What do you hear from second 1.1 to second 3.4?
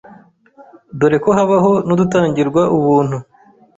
ko habaho n’udutangirwa ubuntu.